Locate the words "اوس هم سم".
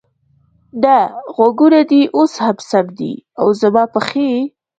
2.17-2.85